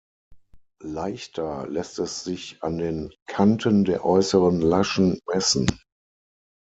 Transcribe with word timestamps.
Leichter 0.81 1.67
lässt 1.67 1.99
es 1.99 2.23
sich 2.23 2.57
an 2.63 2.79
den 2.79 3.13
Kanten 3.27 3.85
der 3.85 4.03
äußeren 4.03 4.59
Laschen 4.59 5.19
messen. 5.31 5.67